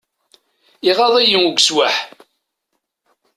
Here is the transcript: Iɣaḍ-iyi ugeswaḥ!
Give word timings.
Iɣaḍ-iyi 0.89 1.37
ugeswaḥ! 1.47 1.95